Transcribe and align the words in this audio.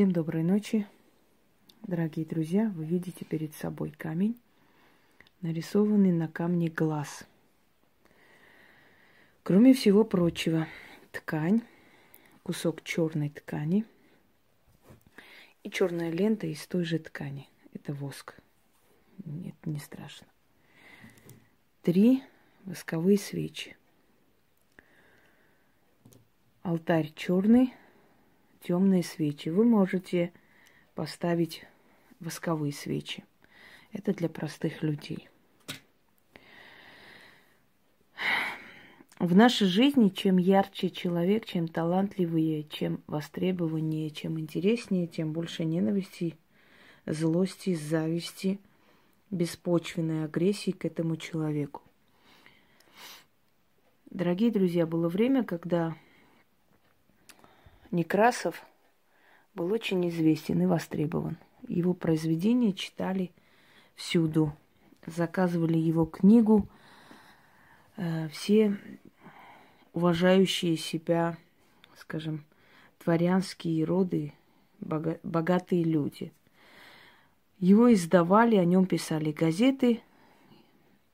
Всем 0.00 0.12
доброй 0.12 0.42
ночи, 0.42 0.86
дорогие 1.82 2.24
друзья. 2.24 2.72
Вы 2.74 2.86
видите 2.86 3.26
перед 3.26 3.54
собой 3.54 3.90
камень, 3.90 4.40
нарисованный 5.42 6.10
на 6.10 6.26
камне 6.26 6.70
глаз. 6.70 7.26
Кроме 9.42 9.74
всего 9.74 10.02
прочего, 10.04 10.66
ткань, 11.12 11.60
кусок 12.42 12.82
черной 12.82 13.28
ткани 13.28 13.84
и 15.64 15.70
черная 15.70 16.10
лента 16.10 16.46
из 16.46 16.66
той 16.66 16.84
же 16.84 16.98
ткани. 16.98 17.50
Это 17.74 17.92
воск. 17.92 18.40
Нет, 19.26 19.56
не 19.66 19.80
страшно. 19.80 20.26
Три 21.82 22.22
восковые 22.64 23.18
свечи. 23.18 23.76
Алтарь 26.62 27.12
черный, 27.14 27.74
темные 28.60 29.02
свечи. 29.02 29.48
Вы 29.48 29.64
можете 29.64 30.32
поставить 30.94 31.64
восковые 32.20 32.72
свечи. 32.72 33.24
Это 33.92 34.12
для 34.12 34.28
простых 34.28 34.82
людей. 34.82 35.28
В 39.18 39.34
нашей 39.34 39.66
жизни 39.66 40.08
чем 40.08 40.38
ярче 40.38 40.88
человек, 40.88 41.44
чем 41.44 41.68
талантливее, 41.68 42.64
чем 42.64 43.02
востребованнее, 43.06 44.10
чем 44.10 44.40
интереснее, 44.40 45.06
тем 45.06 45.32
больше 45.32 45.64
ненависти, 45.64 46.38
злости, 47.04 47.74
зависти, 47.74 48.58
беспочвенной 49.30 50.24
агрессии 50.24 50.70
к 50.70 50.86
этому 50.86 51.16
человеку. 51.16 51.82
Дорогие 54.10 54.50
друзья, 54.50 54.86
было 54.86 55.08
время, 55.08 55.44
когда 55.44 55.94
Некрасов 57.90 58.62
был 59.54 59.72
очень 59.72 60.08
известен 60.08 60.62
и 60.62 60.66
востребован. 60.66 61.38
Его 61.66 61.92
произведения 61.92 62.72
читали 62.72 63.32
всюду, 63.94 64.52
заказывали 65.06 65.76
его 65.76 66.04
книгу 66.04 66.68
э, 67.96 68.28
все 68.28 68.76
уважающие 69.92 70.76
себя, 70.76 71.36
скажем, 71.96 72.44
дворянские 73.04 73.84
роды, 73.84 74.32
бога- 74.80 75.20
богатые 75.22 75.84
люди. 75.84 76.32
Его 77.58 77.92
издавали, 77.92 78.56
о 78.56 78.64
нем 78.64 78.86
писали 78.86 79.32
газеты, 79.32 80.00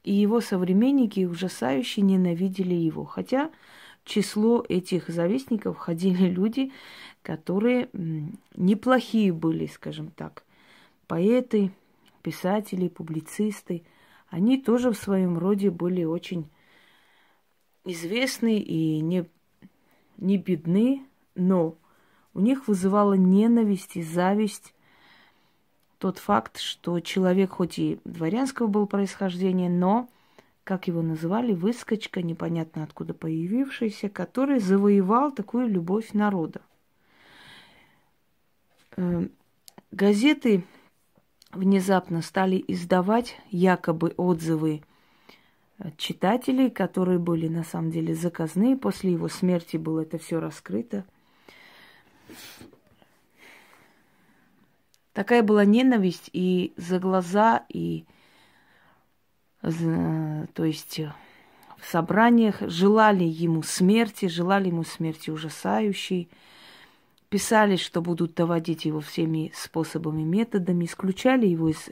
и 0.05 0.13
его 0.13 0.41
современники 0.41 1.25
ужасающе 1.25 2.03
ненавидели 2.03 2.75
его. 2.75 3.05
Хотя 3.05 3.51
число 4.07 4.65
этих 4.67 5.09
завистников 5.09 5.77
входили 5.77 6.29
люди, 6.31 6.73
которые 7.23 7.91
неплохие 8.55 9.33
были, 9.33 9.67
скажем 9.67 10.11
так, 10.11 10.45
поэты, 11.07 11.73
писатели, 12.23 12.89
публицисты. 12.89 13.83
Они 14.29 14.61
тоже 14.61 14.91
в 14.93 14.97
своем 14.97 15.37
роде 15.37 15.71
были 15.71 16.05
очень 16.05 16.49
известны 17.85 18.59
и 18.59 19.01
не, 19.01 19.29
не 20.17 20.39
бедны, 20.39 21.05
но 21.35 21.77
у 22.33 22.41
них 22.41 22.67
вызывала 22.67 23.15
ненависть 23.15 23.97
и 23.97 24.03
зависть 24.03 24.75
тот 25.99 26.19
факт, 26.19 26.59
что 26.59 27.01
человек 27.01 27.53
хоть 27.53 27.79
и 27.79 27.99
дворянского 28.05 28.67
был 28.67 28.87
происхождения, 28.87 29.71
но 29.71 30.09
как 30.67 30.89
его 30.89 31.01
называли, 31.01 31.55
выскочка, 31.55 32.23
непонятно 32.23 32.83
откуда 32.83 33.15
появившийся, 33.15 34.09
который 34.09 34.59
завоевал 34.59 35.31
такую 35.31 35.69
любовь 35.69 36.13
народа. 36.13 36.61
Эм, 38.97 39.31
газеты 39.93 40.65
внезапно 41.53 42.21
стали 42.21 42.65
издавать 42.67 43.37
якобы 43.49 44.13
отзывы 44.17 44.83
э, 45.79 45.93
читателей, 45.99 46.69
которые 46.69 47.21
были 47.21 47.47
на 47.47 47.63
самом 47.63 47.93
деле 47.93 48.17
заказные. 48.17 48.77
После 48.77 49.13
его 49.13 49.29
смерти 49.29 49.77
было 49.77 50.01
это 50.01 50.19
все 50.19 50.41
раскрыто. 50.41 51.05
Такая 55.13 55.45
была 55.45 55.65
ненависть 55.65 56.29
и 56.33 56.75
за 56.77 56.99
глаза, 56.99 57.65
и 57.69 58.05
то 59.73 60.65
есть 60.65 61.01
э, 61.01 61.13
в 61.79 61.85
собраниях 61.87 62.61
желали 62.61 63.25
ему 63.25 63.63
смерти, 63.63 64.27
желали 64.27 64.69
ему 64.69 64.85
смерти 64.85 65.31
ужасающей, 65.31 66.31
писали, 67.29 67.77
что 67.77 68.01
будут 68.01 68.35
доводить 68.35 68.85
его 68.85 69.01
всеми 69.01 69.51
способами, 69.55 70.23
методами, 70.23 70.85
исключали 70.85 71.47
его 71.47 71.69
из 71.69 71.89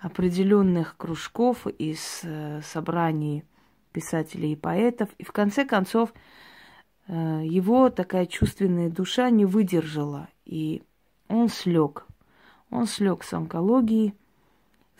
определенных 0.00 0.96
кружков, 0.96 1.66
из 1.66 2.20
э, 2.24 2.62
собраний 2.62 3.44
писателей 3.92 4.52
и 4.52 4.56
поэтов. 4.56 5.08
И 5.18 5.24
в 5.24 5.30
конце 5.30 5.64
концов 5.64 6.12
э, 7.06 7.42
его 7.44 7.90
такая 7.90 8.26
чувственная 8.26 8.90
душа 8.90 9.30
не 9.30 9.44
выдержала, 9.44 10.28
и 10.44 10.82
он 11.28 11.48
слег. 11.48 12.06
Он 12.70 12.86
слег 12.86 13.22
с 13.22 13.32
онкологией, 13.32 14.14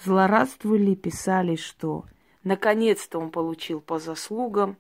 злорадствовали, 0.03 0.95
писали, 0.95 1.57
что 1.57 2.05
наконец-то 2.45 3.19
он 3.19 3.31
получил 3.31 3.81
по 3.81 3.99
заслугам, 3.99 4.77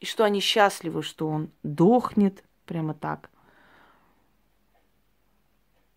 и 0.00 0.06
что 0.06 0.24
они 0.24 0.40
счастливы, 0.40 1.02
что 1.02 1.28
он 1.28 1.50
дохнет, 1.62 2.42
прямо 2.66 2.94
так. 2.94 3.30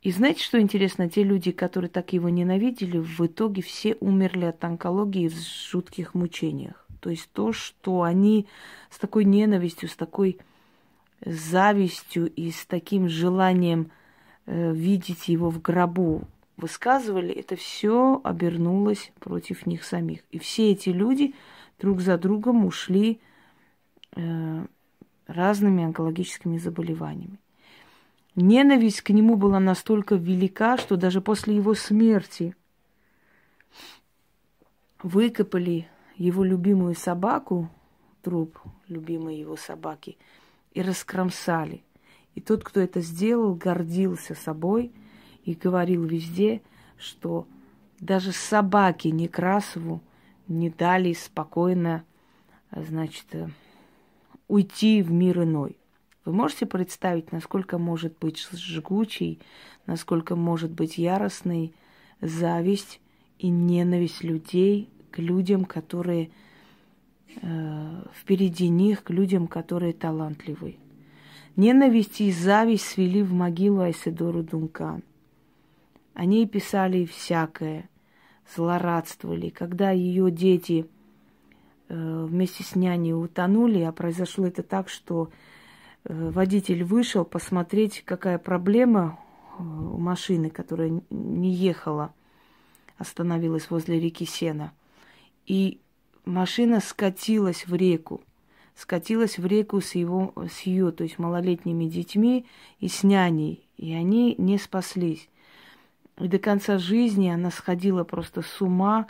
И 0.02 0.12
знаете, 0.12 0.44
что 0.44 0.62
интересно? 0.62 1.10
Те 1.10 1.24
люди, 1.24 1.52
которые 1.52 1.90
так 1.90 2.14
его 2.14 2.30
ненавидели, 2.30 3.00
в 3.00 3.26
итоге 3.26 3.64
все 3.64 3.98
умерли 4.00 4.46
от 4.46 4.64
онкологии 4.64 5.28
в 5.28 5.34
жутких 5.34 6.14
мучениях. 6.14 6.86
То 7.00 7.10
есть 7.10 7.32
то, 7.32 7.54
что 7.54 8.04
они 8.04 8.48
с 8.92 9.00
такой 9.00 9.26
ненавистью, 9.26 9.90
с 9.90 9.96
такой 9.96 10.40
завистью 11.26 12.32
и 12.32 12.52
с 12.52 12.68
таким 12.68 13.10
желанием 13.10 13.90
э, 14.46 14.72
видеть 14.72 15.28
его 15.28 15.50
в 15.50 15.60
гробу 15.60 16.28
высказывали, 16.58 17.34
это 17.34 17.56
все 17.56 18.22
обернулось 18.24 19.12
против 19.20 19.66
них 19.66 19.84
самих. 19.84 20.22
И 20.32 20.40
все 20.40 20.72
эти 20.72 20.90
люди 20.90 21.36
друг 21.80 22.02
за 22.02 22.18
другом 22.18 22.66
ушли 22.66 23.20
э, 24.16 24.66
разными 25.28 25.84
онкологическими 25.84 26.58
заболеваниями. 26.58 27.40
Ненависть 28.36 29.02
к 29.02 29.10
нему 29.12 29.36
была 29.38 29.60
настолько 29.60 30.16
велика, 30.16 30.78
что 30.78 30.98
даже 30.98 31.22
после 31.22 31.56
его 31.56 31.74
смерти 31.74 32.56
выкопали 35.02 35.88
его 36.18 36.44
любимую 36.44 36.96
собаку, 36.96 37.70
труп 38.22 38.60
любимой 38.88 39.38
его 39.38 39.56
собаки, 39.56 40.18
и 40.74 40.82
раскромсали. 40.82 41.84
И 42.34 42.42
тот, 42.42 42.64
кто 42.64 42.82
это 42.82 43.00
сделал, 43.00 43.56
гордился 43.56 44.36
собой– 44.36 44.92
и 45.46 45.54
говорил 45.54 46.04
везде, 46.04 46.62
что 46.98 47.48
даже 48.00 48.32
собаке 48.32 49.12
Некрасову 49.12 50.02
не 50.48 50.70
дали 50.70 51.14
спокойно, 51.14 52.04
значит, 52.72 53.26
э, 53.32 53.48
уйти 54.48 55.02
в 55.02 55.12
мир 55.12 55.44
иной. 55.44 55.78
Вы 56.26 56.34
можете 56.34 56.66
представить, 56.66 57.32
насколько 57.32 57.78
может 57.78 58.18
быть 58.20 58.40
жгучей, 58.52 59.40
насколько 59.86 60.36
может 60.36 60.72
быть 60.72 60.98
яростной 60.98 61.74
зависть 62.22 63.00
и 63.38 63.50
ненависть 63.50 64.24
людей 64.24 64.90
к 65.12 65.20
людям, 65.20 65.66
которые 65.66 66.32
э, 67.42 68.04
впереди 68.16 68.68
них, 68.68 69.04
к 69.04 69.12
людям, 69.12 69.48
которые 69.48 69.94
талантливы. 69.94 70.78
Ненависть 71.56 72.20
и 72.20 72.32
зависть 72.32 72.86
свели 72.86 73.22
в 73.22 73.32
могилу 73.32 73.82
Айседору 73.82 74.42
Дункан– 74.42 75.04
они 76.16 76.48
писали 76.48 77.06
всякое, 77.06 77.90
злорадствовали. 78.56 79.50
Когда 79.50 79.92
ее 79.92 80.32
дети 80.32 80.88
э, 81.90 82.26
вместе 82.26 82.64
с 82.64 82.74
няней 82.76 83.14
утонули, 83.14 83.82
а 83.82 83.92
произошло 83.92 84.48
это 84.48 84.64
так, 84.64 84.88
что 84.88 85.30
э, 86.06 86.30
водитель 86.32 86.86
вышел 86.86 87.26
посмотреть, 87.26 88.02
какая 88.06 88.40
проблема 88.40 89.20
э, 89.60 89.62
у 89.62 89.98
машины, 89.98 90.50
которая 90.50 91.02
не 91.10 91.54
ехала, 91.54 92.14
остановилась 92.98 93.70
возле 93.70 94.00
реки 94.00 94.26
Сена. 94.26 94.72
И 95.46 95.82
машина 96.24 96.80
скатилась 96.80 97.68
в 97.68 97.76
реку. 97.76 98.22
Скатилась 98.74 99.38
в 99.38 99.46
реку 99.46 99.82
с, 99.82 99.96
его, 99.96 100.34
с 100.50 100.62
ее, 100.62 100.92
то 100.92 101.04
есть 101.04 101.20
малолетними 101.20 101.86
детьми 101.86 102.46
и 102.80 102.88
с 102.88 103.04
няней. 103.04 103.68
И 103.76 103.94
они 103.94 104.36
не 104.38 104.58
спаслись. 104.58 105.30
И 106.20 106.28
до 106.28 106.40
конца 106.40 106.78
жизни 106.78 107.28
она 107.28 107.52
сходила 107.52 108.04
просто 108.04 108.42
с 108.42 108.62
ума, 108.62 109.08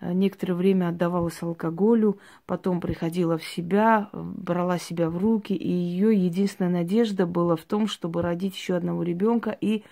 э, 0.00 0.12
некоторое 0.12 0.54
время 0.54 0.88
отдавалась 0.88 1.42
алкоголю, 1.42 2.18
потом 2.46 2.80
приходила 2.80 3.38
в 3.38 3.44
себя, 3.44 4.08
брала 4.12 4.78
себя 4.78 5.10
в 5.10 5.18
руки, 5.18 5.52
и 5.52 5.68
ее 5.68 6.14
единственная 6.14 6.70
надежда 6.70 7.26
была 7.26 7.56
в 7.56 7.62
том, 7.62 7.88
чтобы 7.88 8.22
родить 8.22 8.54
еще 8.54 8.74
одного 8.74 9.02
ребенка 9.02 9.56
и 9.60 9.82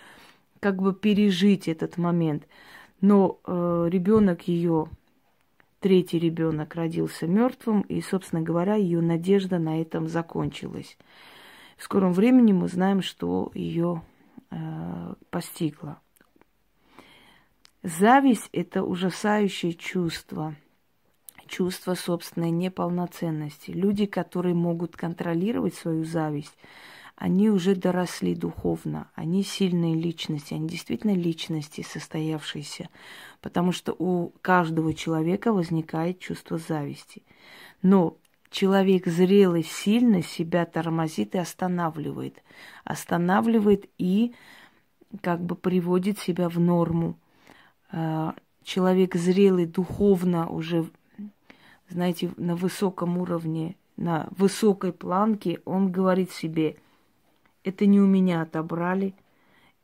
как 0.60 0.80
бы 0.80 0.94
пережить 0.94 1.66
этот 1.66 1.98
момент. 1.98 2.46
Но 3.00 3.40
э, 3.44 3.88
ребенок 3.90 4.46
ее, 4.46 4.86
третий 5.80 6.20
ребенок, 6.20 6.76
родился 6.76 7.26
мертвым, 7.26 7.80
и, 7.82 8.00
собственно 8.00 8.42
говоря, 8.42 8.76
ее 8.76 9.00
надежда 9.00 9.58
на 9.58 9.80
этом 9.80 10.06
закончилась. 10.06 10.96
В 11.76 11.82
скором 11.82 12.12
времени 12.12 12.52
мы 12.52 12.68
знаем, 12.68 13.02
что 13.02 13.50
ее 13.54 14.02
э, 14.52 15.14
постигло. 15.30 15.98
Зависть– 17.82 18.48
это 18.52 18.84
ужасающее 18.84 19.72
чувство, 19.74 20.54
чувство 21.48 21.94
собственной 21.94 22.52
неполноценности. 22.52 23.72
Люди, 23.72 24.06
которые 24.06 24.54
могут 24.54 24.96
контролировать 24.96 25.74
свою 25.74 26.04
зависть, 26.04 26.56
они 27.16 27.50
уже 27.50 27.74
доросли 27.74 28.36
духовно, 28.36 29.10
они 29.14 29.42
сильные 29.42 29.96
личности, 29.96 30.54
они 30.54 30.68
действительно 30.68 31.14
личности 31.14 31.82
состоявшиеся, 31.82 32.88
потому 33.40 33.72
что 33.72 33.94
у 33.98 34.30
каждого 34.42 34.94
человека 34.94 35.52
возникает 35.52 36.20
чувство 36.20 36.58
зависти. 36.58 37.24
Но 37.82 38.16
человек 38.50 39.06
зрелый 39.06 39.64
сильно 39.64 40.22
себя 40.22 40.66
тормозит 40.66 41.34
и 41.34 41.38
останавливает. 41.38 42.42
Останавливает 42.84 43.90
и 43.98 44.34
как 45.20 45.44
бы 45.44 45.56
приводит 45.56 46.20
себя 46.20 46.48
в 46.48 46.60
норму. 46.60 47.18
А, 47.92 48.34
человек 48.64 49.14
зрелый 49.14 49.66
духовно 49.66 50.48
уже, 50.48 50.86
знаете, 51.88 52.32
на 52.36 52.56
высоком 52.56 53.18
уровне, 53.18 53.76
на 53.96 54.28
высокой 54.36 54.92
планке, 54.92 55.60
он 55.66 55.92
говорит 55.92 56.30
себе, 56.32 56.76
это 57.64 57.86
не 57.86 58.00
у 58.00 58.06
меня 58.06 58.42
отобрали, 58.42 59.14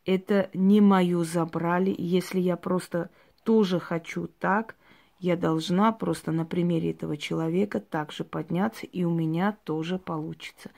это 0.07 0.49
не 0.55 0.81
мое 0.81 1.23
забрали. 1.23 1.95
Если 1.97 2.41
я 2.41 2.57
просто 2.57 3.11
тоже 3.45 3.79
хочу 3.79 4.29
так, 4.39 4.75
я 5.21 5.37
должна 5.37 5.93
просто 5.93 6.33
на 6.33 6.45
примере 6.45 6.93
этого 6.93 7.17
человека 7.17 7.81
также 7.81 8.25
подняться, 8.25 8.87
и 8.87 9.05
у 9.05 9.11
меня 9.11 9.57
тоже 9.65 9.99
получится. 9.99 10.71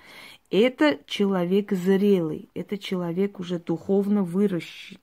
Это 0.50 0.98
человек 1.06 1.72
зрелый, 1.72 2.48
это 2.54 2.78
человек 2.78 3.38
уже 3.38 3.58
духовно 3.58 4.24
выращен, 4.24 4.98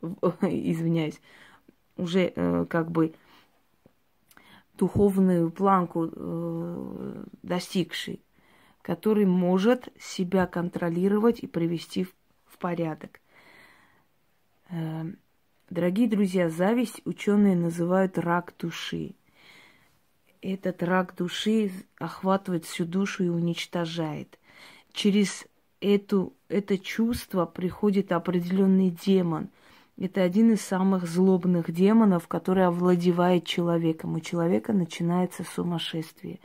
извиняюсь, 0.42 1.20
уже 1.96 2.32
э, 2.34 2.66
как 2.66 2.90
бы 2.90 3.14
духовную 4.76 5.50
планку 5.50 6.10
э, 6.10 7.24
достигший, 7.42 8.22
который 8.82 9.26
может 9.26 9.88
себя 9.98 10.46
контролировать 10.46 11.40
и 11.40 11.46
привести 11.46 12.04
в, 12.04 12.14
в 12.46 12.58
порядок. 12.58 13.20
Э, 14.70 15.06
Дорогие 15.70 16.08
друзья, 16.08 16.48
зависть 16.48 17.02
ученые 17.04 17.54
называют 17.54 18.16
рак 18.16 18.54
души. 18.58 19.14
Этот 20.40 20.82
рак 20.82 21.14
души 21.14 21.70
охватывает 21.98 22.64
всю 22.64 22.86
душу 22.86 23.24
и 23.24 23.28
уничтожает. 23.28 24.38
Через 24.92 25.46
эту, 25.82 26.32
это 26.48 26.78
чувство 26.78 27.44
приходит 27.44 28.12
определенный 28.12 28.88
демон. 28.88 29.50
Это 30.00 30.22
один 30.22 30.52
из 30.52 30.60
самых 30.60 31.06
злобных 31.06 31.70
демонов, 31.72 32.28
который 32.28 32.66
овладевает 32.66 33.44
человеком. 33.44 34.14
У 34.14 34.20
человека 34.20 34.72
начинается 34.72 35.44
сумасшествие. 35.44 36.40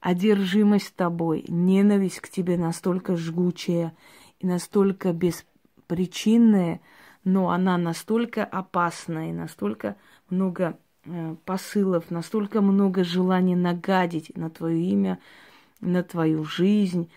Одержимость 0.00 0.94
тобой, 0.94 1.44
ненависть 1.48 2.20
к 2.20 2.28
тебе 2.28 2.56
настолько 2.56 3.16
жгучая 3.16 3.94
и 4.40 4.46
настолько 4.46 5.12
беспричинная– 5.12 6.80
но 7.24 7.50
она 7.50 7.78
настолько 7.78 8.44
опасна 8.44 9.30
и 9.30 9.32
настолько 9.32 9.96
много 10.28 10.78
э, 11.04 11.36
посылов, 11.44 12.10
настолько 12.10 12.60
много 12.60 13.04
желания 13.04 13.56
нагадить 13.56 14.36
на 14.36 14.50
твое 14.50 14.82
имя, 14.82 15.18
на 15.80 16.02
твою 16.02 16.44
жизнь. 16.44 17.10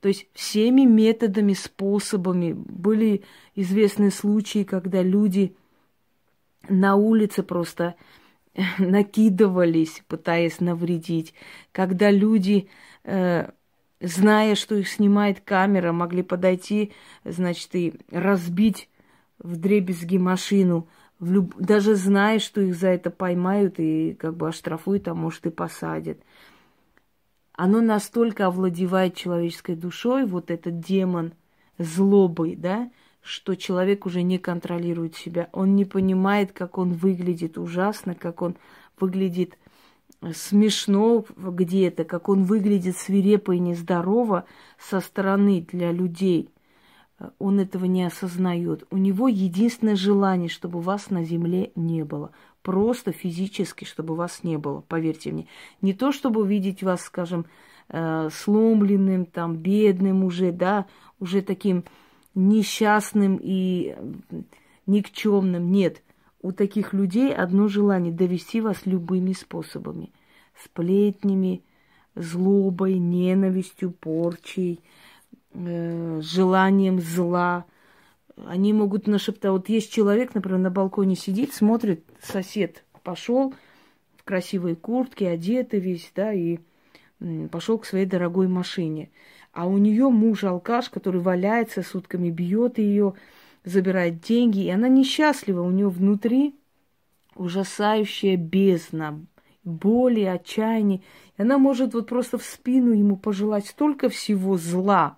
То 0.00 0.08
есть 0.08 0.26
всеми 0.32 0.82
методами, 0.82 1.52
способами 1.52 2.52
были 2.52 3.22
известны 3.54 4.10
случаи, 4.10 4.62
когда 4.64 5.02
люди 5.02 5.54
на 6.68 6.96
улице 6.96 7.42
просто 7.42 7.96
накидывались, 8.78 10.02
пытаясь 10.08 10.60
навредить, 10.60 11.34
когда 11.72 12.10
люди, 12.10 12.68
э, 13.04 13.50
зная, 14.00 14.54
что 14.54 14.74
их 14.74 14.88
снимает 14.88 15.40
камера, 15.40 15.92
могли 15.92 16.22
подойти, 16.22 16.92
значит, 17.24 17.74
и 17.74 17.94
разбить 18.10 18.88
в 19.38 19.56
дребезги 19.56 20.18
машину, 20.18 20.88
в 21.18 21.32
люб... 21.32 21.54
даже 21.56 21.94
зная, 21.96 22.38
что 22.38 22.60
их 22.60 22.74
за 22.74 22.88
это 22.88 23.10
поймают 23.10 23.78
и 23.78 24.14
как 24.14 24.36
бы 24.36 24.48
оштрафуют, 24.48 25.06
а 25.08 25.14
может 25.14 25.46
и 25.46 25.50
посадят. 25.50 26.18
Оно 27.62 27.82
настолько 27.82 28.46
овладевает 28.46 29.16
человеческой 29.16 29.76
душой, 29.76 30.24
вот 30.24 30.50
этот 30.50 30.80
демон 30.80 31.34
злобы, 31.76 32.56
да, 32.56 32.90
что 33.20 33.54
человек 33.54 34.06
уже 34.06 34.22
не 34.22 34.38
контролирует 34.38 35.14
себя. 35.14 35.50
Он 35.52 35.76
не 35.76 35.84
понимает, 35.84 36.52
как 36.52 36.78
он 36.78 36.94
выглядит 36.94 37.58
ужасно, 37.58 38.14
как 38.14 38.40
он 38.40 38.56
выглядит 38.98 39.58
смешно 40.32 41.22
где-то, 41.36 42.04
как 42.04 42.30
он 42.30 42.44
выглядит 42.44 42.96
свирепо 42.96 43.52
и 43.52 43.58
нездорово 43.58 44.46
со 44.78 45.00
стороны 45.00 45.60
для 45.70 45.92
людей– 45.92 46.48
он 47.38 47.60
этого 47.60 47.84
не 47.84 48.04
осознает. 48.04 48.86
У 48.90 48.96
него 48.96 49.28
единственное 49.28 49.96
желание, 49.96 50.48
чтобы 50.48 50.80
вас 50.80 51.10
на 51.10 51.24
земле 51.24 51.70
не 51.74 52.04
было. 52.04 52.30
Просто 52.62 53.12
физически, 53.12 53.84
чтобы 53.84 54.14
вас 54.14 54.44
не 54.44 54.58
было, 54.58 54.82
поверьте 54.82 55.32
мне. 55.32 55.46
Не 55.80 55.94
то, 55.94 56.12
чтобы 56.12 56.42
увидеть 56.42 56.82
вас, 56.82 57.02
скажем, 57.02 57.46
э, 57.88 58.28
сломленным, 58.30 59.24
там, 59.26 59.56
бедным 59.56 60.24
уже, 60.24 60.52
да, 60.52 60.86
уже 61.18 61.42
таким 61.42 61.84
несчастным 62.34 63.38
и 63.42 63.96
никчемным. 64.86 65.72
Нет, 65.72 66.02
у 66.42 66.52
таких 66.52 66.92
людей 66.92 67.34
одно 67.34 67.68
желание– 67.68 68.12
довести 68.14 68.60
вас 68.60 68.84
любыми 68.84 69.32
способами. 69.32 70.12
Сплетнями, 70.62 71.62
злобой, 72.14 72.98
ненавистью, 72.98 73.90
порчей– 73.90 74.80
э, 75.52 76.20
желанием 76.22 77.00
зла. 77.00 77.64
Они 78.46 78.72
могут 78.72 79.06
нашептать. 79.06 79.50
Вот 79.50 79.68
есть 79.68 79.92
человек, 79.92 80.34
например, 80.34 80.58
на 80.58 80.70
балконе 80.70 81.16
сидит, 81.16 81.52
смотрит, 81.54 82.04
сосед 82.22 82.84
пошел 83.02 83.54
в 84.16 84.24
красивой 84.24 84.76
куртке, 84.76 85.28
одетый 85.28 85.80
весь, 85.80 86.10
да, 86.14 86.32
и 86.32 86.58
пошел 87.50 87.78
к 87.78 87.86
своей 87.86 88.06
дорогой 88.06 88.48
машине. 88.48 89.10
А 89.52 89.66
у 89.66 89.78
нее 89.78 90.08
муж 90.10 90.44
алкаш, 90.44 90.90
который 90.90 91.20
валяется 91.20 91.82
сутками, 91.82 92.30
бьет 92.30 92.78
ее, 92.78 93.14
забирает 93.64 94.20
деньги, 94.20 94.64
и 94.64 94.70
она 94.70 94.88
несчастлива. 94.88 95.62
У 95.62 95.70
нее 95.70 95.88
внутри 95.88 96.54
ужасающая 97.34 98.36
бездна, 98.36 99.24
боли, 99.64 100.22
отчаяния. 100.22 101.00
И 101.36 101.42
она 101.42 101.58
может 101.58 101.94
вот 101.94 102.08
просто 102.08 102.38
в 102.38 102.42
спину 102.42 102.92
ему 102.92 103.16
пожелать 103.16 103.66
столько 103.66 104.08
всего 104.08 104.56
зла, 104.56 105.16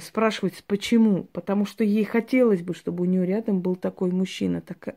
спрашивать, 0.00 0.64
почему? 0.66 1.24
Потому 1.32 1.64
что 1.64 1.84
ей 1.84 2.04
хотелось 2.04 2.62
бы, 2.62 2.74
чтобы 2.74 3.02
у 3.02 3.06
нее 3.06 3.24
рядом 3.24 3.60
был 3.60 3.76
такой 3.76 4.10
мужчина, 4.10 4.60
так, 4.60 4.96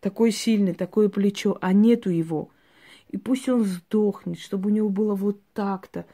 такой 0.00 0.30
сильный, 0.32 0.74
такое 0.74 1.08
плечо, 1.08 1.58
а 1.60 1.72
нету 1.72 2.10
его. 2.10 2.50
И 3.08 3.18
пусть 3.18 3.48
он 3.48 3.64
сдохнет, 3.64 4.38
чтобы 4.38 4.70
у 4.70 4.72
него 4.72 4.88
было 4.88 5.14
вот 5.14 5.40
так-то. 5.52 6.06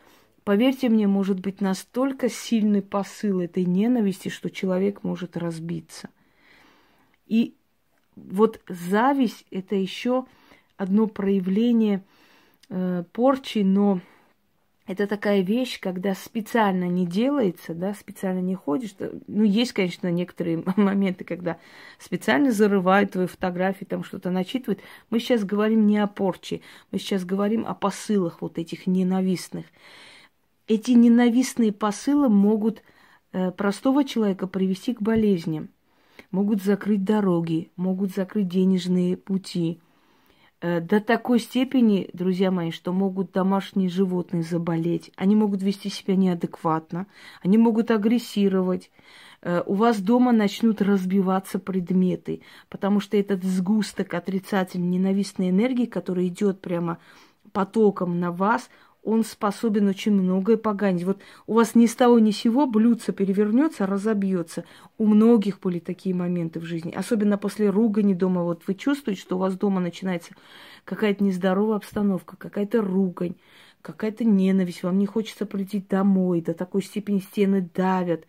Поверьте 0.43 0.89
мне, 0.89 1.07
может 1.07 1.39
быть 1.41 1.61
настолько 1.61 2.29
сильный 2.29 2.83
посыл 2.83 3.41
этой 3.41 3.65
ненависти, 3.65 4.31
что 4.31 4.51
человек 4.51 5.05
может 5.05 5.37
разбиться. 5.37 6.09
И 7.27 7.55
вот 8.17 8.61
зависть 8.69 9.45
это 9.51 9.77
еще 9.77 10.25
одно 10.77 11.07
проявление 11.07 12.03
э, 12.69 13.05
порчи, 13.13 13.59
но 13.59 14.01
это 14.89 15.07
такая 15.07 15.43
вещь, 15.43 15.81
когда 15.81 16.15
специально 16.15 16.85
не 16.85 17.07
делается, 17.07 17.75
да, 17.75 17.93
специально 17.93 18.41
не 18.41 18.55
ходишь. 18.55 18.95
Ну, 19.27 19.45
есть, 19.45 19.75
конечно, 19.75 20.11
некоторые 20.11 20.65
моменты, 20.77 21.25
когда 21.25 21.59
специально 21.99 22.51
зарывают 22.51 23.13
твои 23.13 23.27
фотографии, 23.27 23.85
там 23.85 24.03
что-то 24.03 24.31
начитывают. 24.31 24.81
Мы 25.11 25.21
сейчас 25.21 25.45
говорим 25.45 25.87
не 25.87 25.99
о 25.99 26.07
порче, 26.07 26.63
мы 26.91 26.99
сейчас 26.99 27.27
говорим 27.27 27.67
о 27.67 27.75
посылах 27.75 28.41
вот 28.41 28.57
этих 28.57 28.87
ненавистных. 28.87 29.67
Эти 30.67 30.93
ненавистные 30.93 31.73
посылы 31.73 32.31
могут 32.31 32.83
э, 33.33 33.51
простого 33.51 34.05
человека 34.05 34.47
привести 34.47 34.95
к 34.95 35.03
болезням, 35.03 35.69
могут 36.31 36.63
закрыть 36.63 37.05
дороги, 37.05 37.71
могут 37.77 38.15
закрыть 38.15 38.49
денежные 38.49 39.19
пути– 39.19 39.81
до 40.61 41.01
такой 41.01 41.39
степени, 41.39 42.11
друзья 42.13 42.51
мои, 42.51 42.71
что 42.71 42.93
могут 42.93 43.33
домашние 43.33 43.89
животные 43.89 44.43
заболеть, 44.43 45.13
они 45.17 45.37
могут 45.37 45.63
вести 45.63 45.89
себя 45.89 46.17
неадекватно, 46.17 47.07
они 47.43 47.59
могут 47.59 47.91
агрессировать, 47.91 48.91
Э, 49.41 49.63
у 49.67 49.75
вас 49.75 50.01
дома 50.01 50.33
начнут 50.33 50.83
разбиваться 50.83 51.59
предметы, 51.59 52.43
потому 52.69 53.01
что 53.01 53.17
этот 53.17 53.45
сгусток 53.45 54.15
отрицательной 54.15 54.89
ненавистной 54.89 55.51
энергии, 55.51 55.87
который 55.87 56.29
идет 56.29 56.61
прямо 56.61 56.99
потоком 57.53 58.21
на 58.21 58.33
вас, 58.33 58.69
он 59.09 59.25
способен 59.25 59.89
очень 59.89 60.13
многое 60.13 60.59
поганить. 60.59 61.05
Вот 61.05 61.19
у 61.47 61.55
вас 61.55 61.75
ни 61.75 61.87
с 61.87 61.95
того 61.95 62.19
ни 62.19 62.31
сего 62.31 62.67
блюдце 62.67 63.13
перевернется, 63.13 63.87
разобьется. 63.87 64.65
У 64.99 65.07
многих 65.07 65.61
были 65.61 65.79
такие 65.79 66.15
моменты 66.15 66.61
в 66.61 66.65
жизни, 66.65 66.93
особенно 66.93 67.39
после 67.39 67.71
ругани 67.71 68.13
дома. 68.13 68.43
Вот 68.43 68.65
вы 68.67 68.75
чувствуете, 68.75 69.23
что 69.23 69.37
у 69.37 69.39
вас 69.39 69.57
дома 69.57 69.81
начинается 69.81 70.35
какая-то 70.85 71.25
нездоровая 71.25 71.77
обстановка, 71.77 72.37
какая-то 72.37 72.83
ругань, 72.83 73.37
какая-то 73.81 74.25
ненависть. 74.25 74.83
Вам 74.83 74.99
не 74.99 75.07
хочется 75.07 75.47
прийти 75.47 75.83
домой, 75.89 76.43
до 76.43 76.53
такой 76.53 76.83
степени 76.83 77.21
стены 77.21 77.69
давят. 77.75 78.27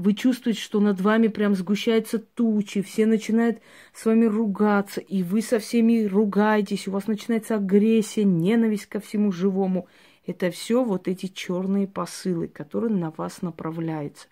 Вы 0.00 0.14
чувствуете, 0.14 0.58
что 0.62 0.80
над 0.80 0.98
вами 1.02 1.28
прям 1.28 1.54
сгущаются 1.54 2.18
тучи, 2.18 2.80
все 2.80 3.04
начинают 3.04 3.58
с 3.92 4.06
вами 4.06 4.24
ругаться, 4.24 4.98
и 4.98 5.22
вы 5.22 5.42
со 5.42 5.58
всеми 5.58 6.06
ругаетесь, 6.06 6.88
у 6.88 6.92
вас 6.92 7.06
начинается 7.06 7.56
агрессия, 7.56 8.24
ненависть 8.24 8.86
ко 8.86 8.98
всему 8.98 9.30
живому. 9.30 9.88
Это 10.26 10.50
все 10.50 10.82
вот 10.82 11.06
эти 11.06 11.26
черные 11.26 11.86
посылы, 11.86 12.48
которые 12.48 12.94
на 12.94 13.12
вас 13.14 13.42
направляются. 13.42 14.28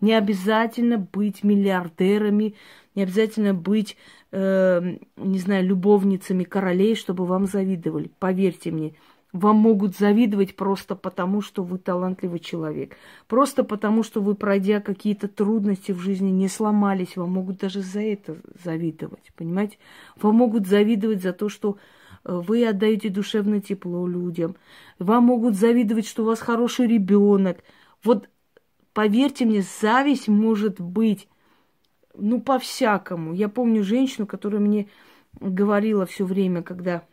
Не 0.00 0.14
обязательно 0.14 0.96
быть 0.96 1.44
миллиардерами, 1.44 2.54
не 2.94 3.02
обязательно 3.02 3.52
быть, 3.52 3.98
э, 4.32 4.96
не 5.18 5.38
знаю, 5.38 5.66
любовницами 5.66 6.44
королей, 6.44 6.94
чтобы 6.94 7.26
вам 7.26 7.44
завидовали. 7.44 8.10
Поверьте 8.18 8.70
мне, 8.70 8.94
вам 9.32 9.56
могут 9.56 9.96
завидовать 9.96 10.56
просто 10.56 10.96
потому, 10.96 11.40
что 11.40 11.62
вы 11.62 11.78
талантливый 11.78 12.40
человек. 12.40 12.96
Просто 13.28 13.62
потому, 13.62 14.02
что 14.02 14.20
вы, 14.20 14.34
пройдя 14.34 14.80
какие-то 14.80 15.28
трудности 15.28 15.92
в 15.92 16.00
жизни, 16.00 16.30
не 16.30 16.48
сломались. 16.48 17.16
Вам 17.16 17.32
могут 17.32 17.58
даже 17.58 17.80
за 17.80 18.00
это 18.00 18.38
завидовать. 18.62 19.32
Понимаете? 19.36 19.78
Вам 20.16 20.34
могут 20.34 20.66
завидовать 20.66 21.22
за 21.22 21.32
то, 21.32 21.48
что 21.48 21.76
э, 22.24 22.40
вы 22.44 22.66
отдаете 22.66 23.08
душевное 23.08 23.60
тепло 23.60 24.06
людям. 24.06 24.56
Вам 24.98 25.24
могут 25.24 25.54
завидовать, 25.54 26.06
что 26.06 26.22
у 26.22 26.26
вас 26.26 26.40
хороший 26.40 26.88
ребенок. 26.88 27.58
Вот 28.02 28.28
поверьте 28.92 29.44
мне, 29.44 29.62
зависть 29.80 30.26
может 30.26 30.80
быть, 30.80 31.28
ну, 32.14 32.40
по-всякому. 32.40 33.32
Я 33.32 33.48
помню 33.48 33.84
женщину, 33.84 34.26
которая 34.26 34.60
мне 34.60 34.88
говорила 35.38 36.04
все 36.04 36.24
время, 36.24 36.62
когда 36.62 37.04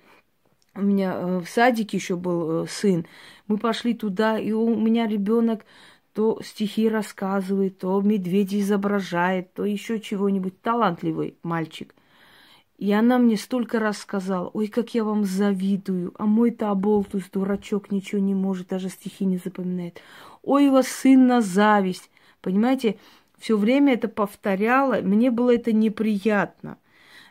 у 0.77 0.81
меня 0.81 1.13
э, 1.15 1.39
в 1.39 1.49
садике 1.49 1.97
еще 1.97 2.15
был 2.15 2.63
э, 2.63 2.67
сын. 2.67 3.05
Мы 3.47 3.57
пошли 3.57 3.93
туда, 3.93 4.37
и 4.37 4.51
у 4.51 4.75
меня 4.75 5.07
ребенок 5.07 5.65
то 6.13 6.39
стихи 6.43 6.89
рассказывает, 6.89 7.79
то 7.79 8.01
медведя 8.01 8.59
изображает, 8.59 9.53
то 9.53 9.65
еще 9.65 9.99
чего-нибудь. 9.99 10.61
Талантливый 10.61 11.37
мальчик. 11.43 11.93
И 12.77 12.91
она 12.91 13.17
мне 13.17 13.37
столько 13.37 13.79
раз 13.79 13.97
сказала, 13.97 14.49
ой, 14.53 14.67
как 14.67 14.93
я 14.93 15.03
вам 15.03 15.25
завидую, 15.25 16.13
а 16.17 16.25
мой-то 16.25 16.69
оболтус, 16.69 17.23
дурачок, 17.31 17.91
ничего 17.91 18.21
не 18.21 18.35
может, 18.35 18.67
даже 18.67 18.89
стихи 18.89 19.25
не 19.25 19.37
запоминает. 19.37 20.01
Ой, 20.43 20.67
у 20.67 20.73
вас 20.73 20.87
сын 20.87 21.25
на 21.25 21.41
зависть. 21.41 22.09
Понимаете, 22.41 22.97
все 23.39 23.57
время 23.57 23.93
это 23.93 24.07
повторяла, 24.07 25.01
мне 25.01 25.31
было 25.31 25.53
это 25.53 25.71
неприятно. 25.71 26.77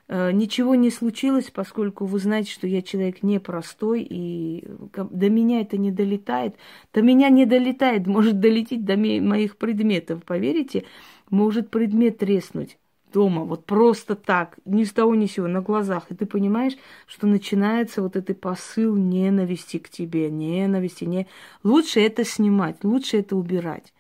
Э, 0.09 0.31
ничего 0.31 0.75
не 0.75 0.91
случилось, 0.91 1.51
поскольку 1.51 2.05
вы 2.05 2.19
знаете, 2.19 2.53
что 2.53 2.67
я 2.67 2.83
человек 2.83 3.23
непростой, 3.23 4.07
и 4.09 4.65
до 4.95 5.31
меня 5.31 5.61
это 5.61 5.77
не 5.77 5.91
долетает. 5.91 6.55
До 6.93 7.03
меня 7.03 7.29
не 7.29 7.45
долетает, 7.45 8.07
может 8.07 8.39
долететь 8.41 8.85
до 8.85 8.97
моих 8.97 9.57
предметов, 9.57 10.23
поверите? 10.25 10.85
Может 11.31 11.71
предмет 11.71 12.19
треснуть 12.19 12.79
дома, 13.13 13.45
вот 13.45 13.65
просто 13.65 14.15
так, 14.15 14.59
ни 14.67 14.85
с 14.85 14.93
того 14.93 15.15
ни 15.15 15.27
с 15.27 15.33
сего, 15.33 15.49
на 15.49 15.63
глазах. 15.63 16.07
И 16.11 16.15
ты 16.15 16.27
понимаешь, 16.27 16.77
что 17.07 17.27
начинается 17.27 18.03
вот 18.03 18.15
этот 18.15 18.39
посыл 18.41 18.95
ненависти 18.95 19.79
к 19.79 19.89
тебе, 19.89 20.31
ненависти. 20.31 21.05
Не... 21.05 21.27
Лучше 21.65 22.01
это 22.01 22.25
снимать, 22.25 22.85
лучше 22.85 23.19
это 23.19 23.35
убирать. 23.37 23.95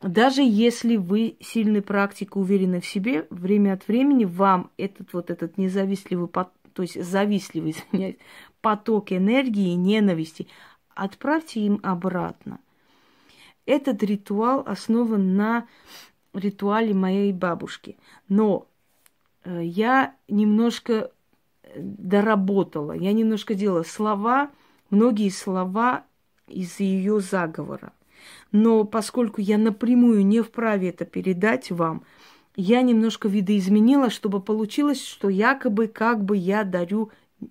Даже 0.00 0.42
если 0.42 0.96
вы 0.96 1.36
сильный 1.40 1.82
практик, 1.82 2.36
уверены 2.36 2.80
в 2.80 2.86
себе, 2.86 3.26
время 3.30 3.72
от 3.72 3.88
времени 3.88 4.24
вам 4.24 4.70
этот 4.76 5.12
вот 5.12 5.30
этот 5.30 5.58
независливый, 5.58 6.28
то 6.28 6.82
есть 6.82 7.02
завистливый, 7.02 7.72
извиняюсь, 7.92 8.16
поток 8.60 9.10
энергии 9.12 9.72
и 9.72 9.74
ненависти, 9.74 10.46
отправьте 10.94 11.60
им 11.60 11.80
обратно. 11.82 12.60
Этот 13.66 14.02
ритуал 14.02 14.62
основан 14.66 15.36
на 15.36 15.66
ритуале 16.32 16.94
моей 16.94 17.32
бабушки. 17.32 17.98
Но 18.28 18.66
э, 19.44 19.62
я 19.64 20.14
немножко 20.28 21.10
э, 21.62 21.72
доработала, 21.76 22.92
я 22.92 23.12
немножко 23.12 23.54
делала 23.54 23.82
слова, 23.82 24.50
многие 24.90 25.28
слова 25.30 26.04
из 26.46 26.80
ее 26.80 27.20
заговора. 27.20 27.92
Но 28.52 28.84
поскольку 28.84 29.40
я 29.40 29.58
напрямую 29.58 30.24
не 30.24 30.40
вправе 30.40 30.90
это 30.90 31.04
передать 31.04 31.70
вам, 31.70 32.02
я 32.56 32.82
немножко 32.82 33.28
видоизменила, 33.28 34.10
чтобы 34.10 34.40
получилось, 34.40 35.04
что 35.04 35.28
якобы 35.28 35.86
как 35.86 36.24
бы 36.24 36.36
я 36.36 36.64
дарю 36.64 37.10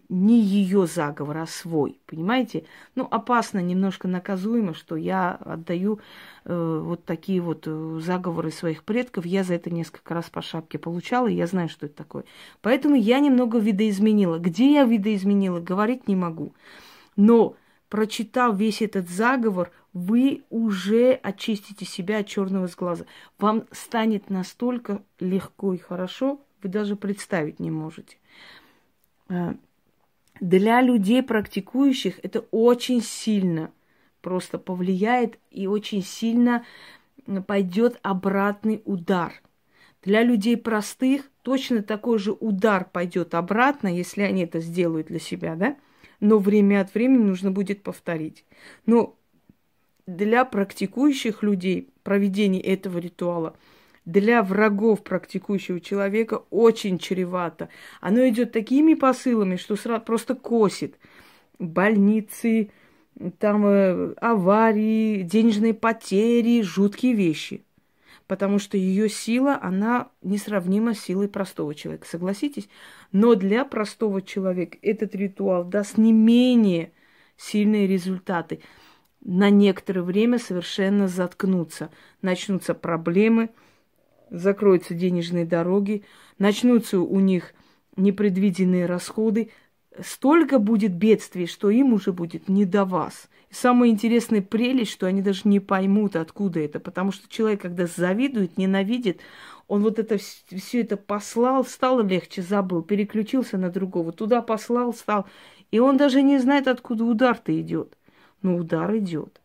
не 0.09 0.41
ее 0.41 0.85
заговор, 0.85 1.37
а 1.37 1.45
свой, 1.45 1.99
понимаете? 2.07 2.65
Ну, 2.95 3.07
опасно, 3.09 3.59
немножко 3.59 4.07
наказуемо, 4.07 4.73
что 4.73 4.95
я 4.95 5.31
отдаю 5.31 5.99
э, 6.43 6.81
вот 6.83 7.05
такие 7.05 7.39
вот 7.39 7.63
э, 7.67 7.99
заговоры 8.01 8.51
своих 8.51 8.83
предков. 8.83 9.25
Я 9.25 9.43
за 9.43 9.53
это 9.53 9.69
несколько 9.69 10.13
раз 10.13 10.29
по 10.29 10.41
шапке 10.41 10.77
получала, 10.77 11.27
и 11.27 11.35
я 11.35 11.47
знаю, 11.47 11.69
что 11.69 11.85
это 11.85 11.95
такое. 11.95 12.25
Поэтому 12.61 12.95
я 12.95 13.19
немного 13.19 13.59
видоизменила. 13.59 14.39
Где 14.39 14.73
я 14.73 14.83
видоизменила, 14.83 15.61
говорить 15.61 16.07
не 16.07 16.17
могу. 16.17 16.53
Но 17.15 17.55
прочитав 17.89 18.57
весь 18.57 18.81
этот 18.81 19.09
заговор, 19.09 19.71
вы 19.97 20.43
уже 20.49 21.13
очистите 21.13 21.85
себя 21.85 22.19
от 22.19 22.27
черного 22.27 22.67
сглаза. 22.67 23.05
Вам 23.39 23.65
станет 23.71 24.29
настолько 24.29 25.01
легко 25.19 25.73
и 25.73 25.77
хорошо, 25.77 26.39
вы 26.61 26.69
даже 26.69 26.95
представить 26.95 27.59
не 27.59 27.71
можете. 27.71 28.17
А, 29.29 29.55
для 30.39 30.81
людей 30.81 31.23
практикующих 31.23 32.19
это 32.21 32.45
очень 32.51 33.01
сильно 33.01 33.71
просто 34.21 34.59
повлияет 34.59 35.39
и 35.49 35.65
очень 35.65 36.03
сильно 36.03 36.63
пойдет 37.47 37.99
обратный 38.03 38.83
удар. 38.85 39.33
Для 40.03 40.21
людей 40.21 40.57
простых 40.57 41.29
точно 41.41 41.81
такой 41.81 42.19
же 42.19 42.33
удар 42.33 42.85
пойдет 42.85 43.33
обратно, 43.33 43.87
если 43.87 44.21
они 44.21 44.43
это 44.43 44.59
сделают 44.59 45.07
для 45.07 45.19
себя, 45.19 45.55
да? 45.55 45.75
но 46.19 46.37
время 46.37 46.81
от 46.81 46.93
времени 46.93 47.23
нужно 47.23 47.51
будет 47.51 47.83
повторить. 47.83 48.45
Но 48.85 49.16
для 50.07 50.45
практикующих 50.45 51.43
людей 51.43 51.89
проведение 52.03 52.61
этого 52.61 52.97
ритуала 52.97 53.55
для 54.05 54.41
врагов 54.41 55.03
практикующего 55.03 55.81
человека 55.81 56.43
очень 56.49 56.97
чревато. 56.97 57.67
Оно 57.99 58.25
идет 58.29 58.53
такими 58.53 58.93
посылами, 58.93 59.57
что 59.57 59.75
сразу 59.75 60.01
просто 60.05 60.33
косит. 60.33 60.97
Больницы, 61.59 62.71
там 63.37 63.65
э, 63.65 64.13
аварии, 64.13 65.23
денежные 65.23 65.73
потери, 65.73 66.61
жуткие 66.61 67.13
вещи 67.13 67.65
потому 68.27 68.59
что 68.59 68.77
ее 68.77 69.09
сила, 69.09 69.57
она 69.61 70.09
несравнима 70.21 70.93
с 70.93 70.99
силой 70.99 71.29
простого 71.29 71.73
человека, 71.73 72.07
согласитесь? 72.07 72.67
Но 73.11 73.35
для 73.35 73.65
простого 73.65 74.21
человека 74.21 74.77
этот 74.81 75.15
ритуал 75.15 75.63
даст 75.63 75.97
не 75.97 76.11
менее 76.11 76.91
сильные 77.37 77.87
результаты. 77.87 78.59
На 79.29 79.49
некоторое 79.49 80.03
время 80.03 80.39
совершенно 80.39 81.09
заткнутся, 81.09 81.89
начнутся 82.21 82.73
проблемы, 82.73 83.49
закроются 84.29 84.93
денежные 84.93 85.43
дороги, 85.45 86.05
начнутся 86.39 86.97
у 87.01 87.19
них 87.19 87.53
непредвиденные 87.97 88.85
расходы, 88.85 89.51
столько 90.01 90.59
будет 90.59 90.95
бедствий, 90.95 91.45
что 91.45 91.69
им 91.69 91.91
уже 91.91 92.13
будет 92.13 92.47
не 92.47 92.63
до 92.63 92.85
вас. 92.85 93.27
И 93.49 93.53
самое 93.53 93.91
интересное 93.91 94.41
прелесть, 94.41 94.93
что 94.93 95.07
они 95.07 95.21
даже 95.21 95.41
не 95.43 95.59
поймут, 95.59 96.15
откуда 96.15 96.61
это. 96.61 96.79
Потому 96.79 97.11
что 97.11 97.27
человек, 97.27 97.63
когда 97.63 97.85
завидует, 97.85 98.57
ненавидит, 98.57 99.19
он 99.67 99.81
вот 99.83 99.99
это 99.99 100.17
все 100.17 100.79
это 100.79 100.95
послал, 100.95 101.65
стало 101.65 102.01
легче, 102.01 102.41
забыл, 102.41 102.81
переключился 102.81 103.57
на 103.57 103.69
другого, 103.69 104.13
туда 104.13 104.41
послал, 104.41 104.93
стал. 104.93 105.25
И 105.71 105.79
он 105.79 105.97
даже 105.97 106.21
не 106.21 106.37
знает, 106.37 106.69
откуда 106.69 107.03
удар-то 107.03 107.59
идет. 107.59 107.97
Но 108.41 108.55
удар 108.55 108.95
идет. 108.97 109.41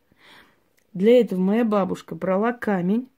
Для 0.93 1.21
этого 1.21 1.41
моя 1.41 1.65
бабушка 1.65 2.15
брала 2.15 2.53
камень. 2.53 3.09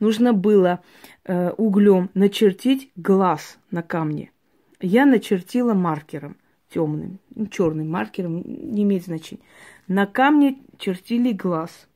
Нужно 0.00 0.32
было 0.32 0.80
э, 1.24 1.50
углем 1.50 2.10
начертить 2.14 2.90
глаз 2.96 3.58
на 3.70 3.82
камне 3.82 4.32
я 4.80 5.06
начертила 5.06 5.74
маркером 5.74 6.36
темным, 6.68 7.20
ну, 7.34 7.46
черным 7.46 7.90
маркером, 7.90 8.42
не 8.44 8.82
имеет 8.82 9.04
значения. 9.04 9.42
На 9.88 10.06
камне 10.06 10.58
чертили 10.78 11.32
глаз. 11.32 11.88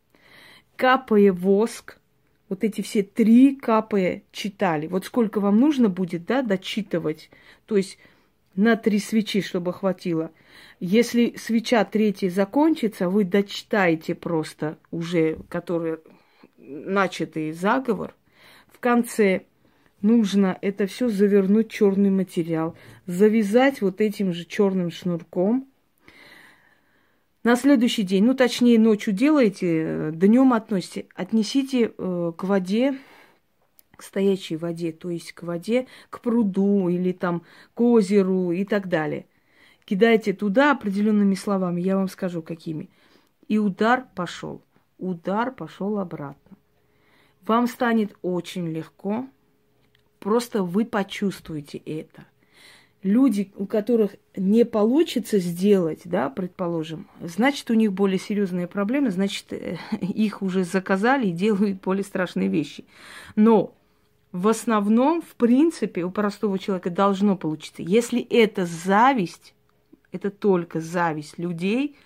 Капая 0.77 1.33
воск, 1.33 1.99
вот 2.49 2.65
эти 2.65 2.81
все 2.81 3.03
три 3.03 3.57
капы 3.57 4.23
читали. 4.33 4.87
Вот 4.87 5.05
сколько 5.05 5.41
вам 5.41 5.59
нужно 5.59 5.89
будет, 5.89 6.25
да, 6.25 6.43
дочитывать. 6.43 7.31
То 7.67 7.77
есть 7.77 7.99
на 8.57 8.77
три 8.77 8.99
свечи, 8.99 9.41
чтобы 9.41 9.73
хватило. 9.73 10.31
Если 10.81 11.35
свеча 11.37 11.85
третья 11.85 12.31
закончится, 12.31 13.09
вы 13.09 13.25
дочитаете 13.25 14.15
просто 14.15 14.79
уже, 14.91 15.39
который 15.49 15.99
начатый 16.59 17.53
заговор. 17.53 18.15
В 18.69 18.79
конце 18.79 19.43
нужно 20.03 20.57
это 20.63 20.87
все 20.87 21.09
завернуть 21.09 21.71
черный 21.71 22.11
материал, 22.11 22.77
завязать 23.07 23.81
вот 23.81 24.01
этим 24.01 24.33
же 24.33 24.45
черным 24.45 24.91
шнурком. 24.91 25.67
На 27.43 27.57
следующий 27.57 28.03
день, 28.03 28.25
ну 28.25 28.35
точнее 28.35 28.79
ночью 28.79 29.15
делаете, 29.15 30.11
днем 30.13 30.53
относите, 30.53 31.07
отнесите 31.15 31.93
э, 31.97 32.33
к 32.37 32.45
воде, 32.45 32.99
к 34.01 34.03
стоячей 34.03 34.57
воде, 34.57 34.93
то 34.93 35.11
есть 35.11 35.33
к 35.33 35.43
воде, 35.43 35.87
к 36.11 36.21
пруду 36.21 36.89
или 36.89 37.13
там 37.13 37.43
к 37.75 37.81
озеру 37.81 38.53
и 38.53 38.65
так 38.65 38.89
далее. 38.89 39.27
Кидайте 39.85 40.33
туда 40.33 40.73
определенными 40.73 41.35
словами, 41.35 41.81
я 41.81 41.97
вам 41.97 42.09
скажу 42.09 42.43
какими. 42.43 42.91
И 43.49 43.59
удар 43.59 44.07
пошел, 44.15 44.63
удар 44.99 45.53
пошел 45.53 45.99
обратно. 45.99 46.57
Вам 47.47 47.67
станет 47.67 48.17
очень 48.23 48.69
легко, 48.69 49.27
Просто 50.21 50.63
вы 50.63 50.85
почувствуете 50.85 51.79
это. 51.79 52.27
Люди, 53.03 53.51
у 53.57 53.67
которых 53.67 54.17
не 54.37 54.67
получится 54.67 55.39
сделать, 55.39 56.03
да, 56.05 56.29
предположим, 56.29 57.09
значит, 57.23 57.71
у 57.71 57.75
них 57.75 57.95
более 57.95 58.19
серьезные 58.19 58.67
проблемы, 58.67 59.11
значит, 59.11 59.51
э, 59.55 59.79
их 60.03 60.43
уже 60.43 60.65
заказали 60.65 61.29
и 61.29 61.33
делают 61.33 61.81
более 61.81 62.05
страшные 62.05 62.49
вещи. 62.49 62.85
Но 63.37 63.75
в 64.33 64.47
основном, 64.49 65.23
в 65.23 65.35
принципе, 65.35 66.05
у 66.05 66.11
простого 66.11 66.59
человека 66.59 66.91
должно 66.91 67.37
получиться. 67.37 67.83
Если 67.83 68.21
это 68.23 68.65
зависть, 68.65 69.55
это 70.13 70.31
только 70.31 70.81
зависть 70.81 71.39
людей, 71.39 71.97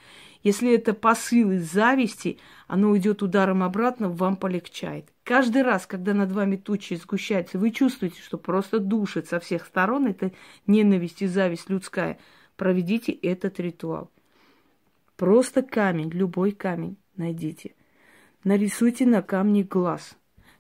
если 0.43 0.75
это 0.75 0.93
посыл 0.93 1.52
из 1.52 1.71
зависти, 1.71 2.38
оно 2.66 2.90
уйдет 2.90 3.23
ударом 3.23 3.62
обратно, 3.62 4.11
вам 4.11 4.37
полегчает. 4.37 5.07
Каждый 5.23 5.62
раз, 5.62 5.87
когда 5.87 6.12
над 6.12 6.33
вами 6.33 6.57
тучи 6.57 6.95
сгущаются, 6.95 7.59
вы 7.59 7.71
чувствуете, 7.71 8.21
что 8.21 8.37
просто 8.37 8.78
душит 8.78 9.26
со 9.26 9.40
всех 9.40 9.64
сторон, 9.64 10.07
это 10.07 10.33
ненависть 10.66 11.23
и 11.23 11.26
зависть 11.26 11.71
людская. 11.71 12.19
Проведите 12.57 13.12
этот 13.12 13.59
ритуал. 13.59 14.11
Просто 15.16 15.62
камень, 15.62 16.11
любой 16.11 16.52
камень 16.52 16.99
найдите. 17.16 17.75
Нарисуйте 18.45 19.07
на 19.07 19.23
камне 19.23 19.62
глаз, 19.62 20.16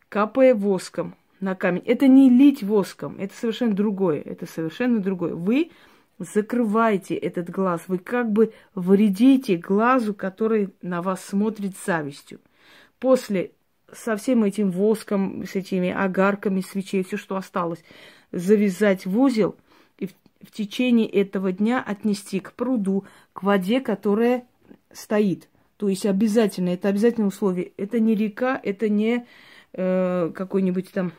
капая 0.08 0.54
воском 0.54 1.14
на 1.44 1.54
камень. 1.54 1.82
Это 1.84 2.08
не 2.08 2.30
лить 2.30 2.62
воском, 2.62 3.16
это 3.18 3.34
совершенно 3.36 3.74
другое, 3.74 4.20
это 4.20 4.46
совершенно 4.46 4.98
другое. 5.00 5.34
Вы 5.34 5.70
закрываете 6.18 7.14
этот 7.14 7.50
глаз, 7.50 7.82
вы 7.86 7.98
как 7.98 8.32
бы 8.32 8.52
вредите 8.74 9.56
глазу, 9.56 10.14
который 10.14 10.70
на 10.82 11.02
вас 11.02 11.24
смотрит 11.24 11.74
завистью. 11.84 12.40
После 12.98 13.52
со 13.92 14.16
всем 14.16 14.42
этим 14.42 14.70
воском, 14.70 15.44
с 15.44 15.54
этими 15.54 15.90
огарками 15.90 16.60
свечей, 16.60 17.04
все, 17.04 17.16
что 17.16 17.36
осталось, 17.36 17.84
завязать 18.32 19.06
в 19.06 19.20
узел 19.20 19.56
и 19.98 20.06
в, 20.06 20.12
в 20.42 20.50
течение 20.50 21.08
этого 21.08 21.52
дня 21.52 21.84
отнести 21.86 22.40
к 22.40 22.52
пруду, 22.54 23.04
к 23.32 23.42
воде, 23.42 23.80
которая 23.80 24.46
стоит. 24.92 25.48
То 25.76 25.88
есть 25.88 26.06
обязательно, 26.06 26.70
это 26.70 26.88
обязательное 26.88 27.28
условие. 27.28 27.72
Это 27.76 28.00
не 28.00 28.14
река, 28.14 28.58
это 28.62 28.88
не 28.88 29.26
э, 29.72 30.32
какой-нибудь 30.34 30.90
там 30.92 31.12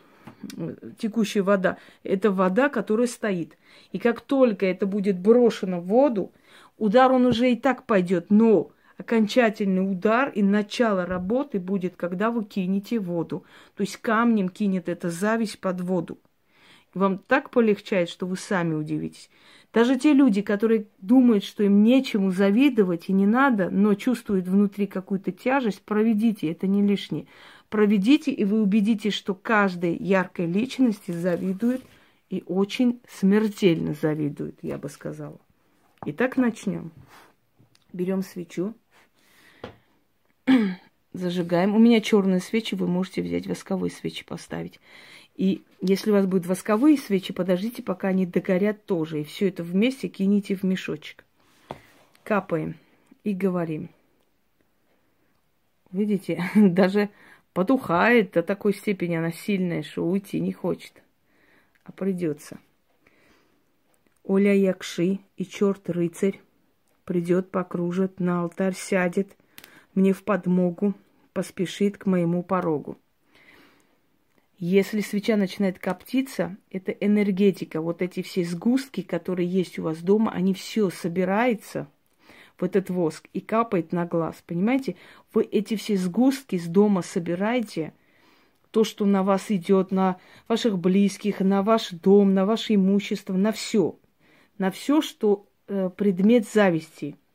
текущая 0.97 1.41
вода. 1.41 1.77
Это 2.03 2.31
вода, 2.31 2.69
которая 2.69 3.07
стоит. 3.07 3.57
И 3.91 3.99
как 3.99 4.21
только 4.21 4.65
это 4.65 4.85
будет 4.85 5.19
брошено 5.19 5.79
в 5.79 5.85
воду, 5.85 6.31
удар 6.77 7.11
он 7.11 7.25
уже 7.25 7.51
и 7.51 7.55
так 7.55 7.85
пойдет, 7.85 8.27
но 8.29 8.71
окончательный 8.97 9.89
удар 9.89 10.29
и 10.29 10.41
начало 10.41 11.05
работы 11.05 11.59
будет, 11.59 11.95
когда 11.95 12.31
вы 12.31 12.43
кинете 12.43 12.99
воду. 12.99 13.43
То 13.75 13.81
есть 13.81 13.97
камнем 13.97 14.49
кинет 14.49 14.89
эта 14.89 15.09
зависть 15.09 15.59
под 15.59 15.81
воду. 15.81 16.17
И 16.93 16.97
вам 16.97 17.17
так 17.17 17.49
полегчает, 17.49 18.09
что 18.09 18.25
вы 18.25 18.37
сами 18.37 18.73
удивитесь. 18.73 19.29
Даже 19.73 19.97
те 19.97 20.13
люди, 20.13 20.41
которые 20.41 20.87
думают, 20.99 21.43
что 21.43 21.63
им 21.63 21.83
нечему 21.83 22.31
завидовать 22.31 23.09
и 23.09 23.13
не 23.13 23.25
надо, 23.25 23.69
но 23.69 23.93
чувствуют 23.95 24.47
внутри 24.47 24.87
какую-то 24.87 25.33
тяжесть, 25.33 25.81
проведите, 25.81 26.49
это 26.49 26.65
не 26.65 26.81
лишнее. 26.81 27.25
Проведите, 27.69 28.31
и 28.31 28.45
вы 28.45 28.61
убедитесь, 28.61 29.13
что 29.13 29.33
каждой 29.33 29.95
яркой 29.97 30.45
личности 30.45 31.11
завидует 31.11 31.83
и 32.29 32.43
очень 32.45 33.01
смертельно 33.09 33.93
завидует, 33.93 34.57
я 34.61 34.77
бы 34.77 34.89
сказала. 34.89 35.39
Итак, 36.05 36.37
начнем. 36.37 36.91
Берем 37.91 38.21
свечу. 38.21 38.73
зажигаем. 41.17 41.75
У 41.75 41.79
меня 41.79 42.01
черные 42.01 42.39
свечи, 42.39 42.75
вы 42.75 42.87
можете 42.87 43.21
взять 43.21 43.47
восковые 43.47 43.91
свечи 43.91 44.25
поставить. 44.25 44.79
И 45.35 45.63
если 45.81 46.11
у 46.11 46.13
вас 46.13 46.25
будут 46.25 46.45
восковые 46.45 46.97
свечи, 46.97 47.33
подождите, 47.33 47.83
пока 47.83 48.09
они 48.09 48.25
догорят 48.25 48.85
тоже. 48.85 49.21
И 49.21 49.23
все 49.23 49.49
это 49.49 49.63
вместе 49.63 50.07
кините 50.07 50.55
в 50.55 50.63
мешочек. 50.63 51.25
Капаем 52.23 52.75
и 53.23 53.33
говорим. 53.33 53.89
Видите, 55.91 56.43
даже 56.55 57.09
потухает 57.55 58.33
до 58.33 58.43
такой 58.43 58.75
степени 58.75 59.15
она 59.15 59.31
сильная, 59.31 59.81
что 59.81 60.05
уйти 60.05 60.39
не 60.39 60.53
хочет. 60.53 61.01
А 61.83 61.91
придется. 61.91 62.59
Оля 64.23 64.53
Якши 64.53 65.17
и 65.37 65.45
черт 65.45 65.89
рыцарь 65.89 66.39
придет, 67.03 67.49
покружит, 67.49 68.19
на 68.19 68.41
алтарь 68.41 68.75
сядет– 68.75 69.35
мне 69.95 70.11
в 70.11 70.23
подмогу, 70.23 70.93
поспешит 71.33 71.97
к 71.97 72.05
моему 72.05 72.43
порогу. 72.43 72.99
Если 74.57 75.01
свеча 75.01 75.35
начинает 75.35 75.79
коптиться, 75.79 76.57
это 76.69 76.91
энергетика. 76.91 77.81
Вот 77.81 78.01
эти 78.01 78.21
все 78.21 78.43
сгустки, 78.43 79.01
которые 79.01 79.49
есть 79.49 79.79
у 79.79 79.83
вас 79.83 79.99
дома, 79.99 80.31
они 80.31 80.53
все 80.53 80.89
собираются 80.89 81.89
в 82.57 82.63
этот 82.63 82.89
воск 82.89 83.27
и 83.33 83.39
капает 83.39 83.91
на 83.91 84.05
глаз. 84.05 84.43
Понимаете? 84.45 84.95
Вы 85.33 85.43
эти 85.43 85.75
все 85.75 85.97
сгустки 85.97 86.57
с 86.57 86.67
дома 86.67 87.01
собираете, 87.01 87.93
то, 88.71 88.83
что 88.83 89.05
на 89.05 89.23
вас 89.23 89.51
идет, 89.51 89.91
на 89.91 90.17
ваших 90.47 90.77
близких, 90.77 91.39
на 91.39 91.63
ваш 91.63 91.91
дом, 91.91 92.33
на 92.33 92.45
ваше 92.45 92.75
имущество, 92.75 93.33
на 93.33 93.51
все. 93.51 93.97
На 94.57 94.71
все, 94.71 95.01
что 95.01 95.47
э, 95.67 95.89
предмет 95.95 96.47
зависти– 96.47 97.15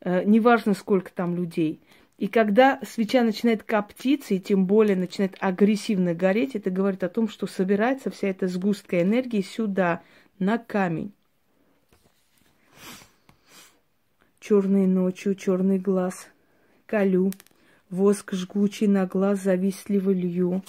Э, 0.00 0.22
неважно, 0.24 0.74
сколько 0.74 1.12
там 1.12 1.34
людей. 1.34 1.80
И 2.18 2.26
когда 2.26 2.80
свеча 2.82 3.22
начинает 3.22 3.62
коптиться, 3.62 4.34
и 4.34 4.40
тем 4.40 4.66
более 4.66 4.96
начинает 4.96 5.36
агрессивно 5.38 6.14
гореть, 6.14 6.56
это 6.56 6.70
говорит 6.70 7.04
о 7.04 7.08
том, 7.08 7.28
что 7.28 7.46
собирается 7.46 8.10
вся 8.10 8.28
эта 8.28 8.48
сгустка 8.48 9.02
энергии 9.02 9.40
сюда, 9.40 10.02
на 10.38 10.58
камень. 10.58 11.12
Черной 14.48 14.86
ночью, 14.86 15.34
черный 15.34 15.78
глаз, 15.78 16.26
колю, 16.86 17.32
воск 17.90 18.32
жгучий 18.32 18.86
на 18.86 19.04
глаз 19.04 19.42
завистливо 19.42 20.10
лью. 20.10 20.62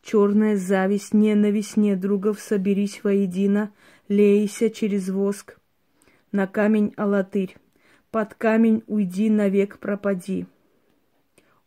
Черная 0.00 0.56
зависть, 0.56 1.12
ненависть 1.12 1.76
недругов, 1.76 2.38
соберись 2.38 3.02
воедино, 3.02 3.72
лейся 4.08 4.70
через 4.70 5.08
воск, 5.08 5.58
на 6.30 6.46
камень 6.46 6.94
алатырь, 6.96 7.56
под 8.12 8.34
камень 8.34 8.84
уйди, 8.86 9.28
навек 9.28 9.78
пропади. 9.80 10.46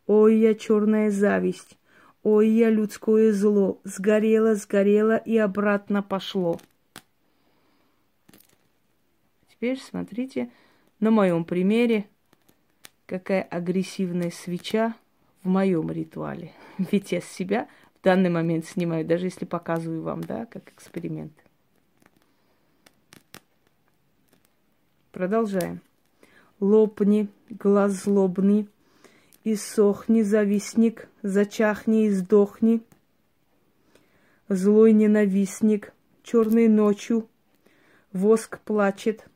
Ой, 0.06 0.38
я 0.38 0.54
черная 0.54 1.10
зависть, 1.10 1.76
ой, 2.22 2.48
я 2.48 2.70
людское 2.70 3.30
зло, 3.30 3.78
сгорело, 3.84 4.54
сгорело 4.54 5.18
и 5.18 5.36
обратно 5.36 6.02
пошло. 6.02 6.58
Теперь 9.54 9.80
смотрите 9.80 10.50
на 10.98 11.12
моем 11.12 11.44
примере, 11.44 12.08
какая 13.06 13.42
агрессивная 13.42 14.30
свеча 14.30 14.96
в 15.44 15.48
моем 15.48 15.90
ритуале. 15.92 16.52
Ведь 16.78 17.12
я 17.12 17.20
себя 17.20 17.68
в 18.00 18.04
данный 18.04 18.30
момент 18.30 18.66
снимаю, 18.66 19.04
даже 19.04 19.26
если 19.26 19.44
показываю 19.44 20.02
вам, 20.02 20.22
да, 20.22 20.46
как 20.46 20.70
эксперимент. 20.72 21.32
Продолжаем. 25.12 25.80
Лопни, 26.58 27.28
глаз 27.48 27.92
злобный, 27.92 28.68
и 29.44 29.54
сохни, 29.54 30.22
завистник, 30.22 31.08
зачахни 31.22 32.06
и 32.06 32.10
сдохни. 32.10 32.82
Злой 34.48 34.92
ненавистник, 34.92 35.92
черной 36.24 36.66
ночью, 36.66 37.28
воск 38.12 38.58
плачет. 38.60 39.28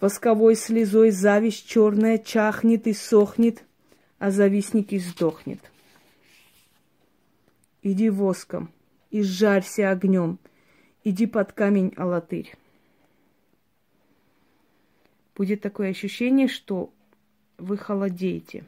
Восковой 0.00 0.56
слезой 0.56 1.10
зависть 1.10 1.66
черная 1.66 2.18
чахнет 2.18 2.86
и 2.86 2.92
сохнет, 2.92 3.64
а 4.18 4.30
завистник 4.30 4.92
и 4.92 4.98
сдохнет. 4.98 5.60
Иди 7.82 8.10
воском, 8.10 8.70
и 9.10 9.22
сжарься 9.22 9.90
огнем, 9.90 10.38
иди 11.04 11.26
под 11.26 11.52
камень, 11.52 11.94
Алатырь. 11.96 12.54
Будет 15.34 15.62
такое 15.62 15.90
ощущение, 15.90 16.48
что 16.48 16.92
вы 17.58 17.78
холодеете. 17.78 18.64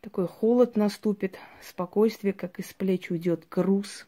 Такой 0.00 0.26
холод 0.26 0.76
наступит, 0.76 1.38
спокойствие, 1.62 2.32
как 2.32 2.58
из 2.58 2.72
плеч 2.72 3.10
уйдет 3.10 3.46
груз. 3.48 4.06